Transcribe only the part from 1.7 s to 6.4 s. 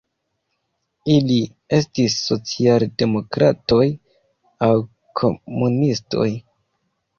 estis socialdemokratoj aŭ komunistoj.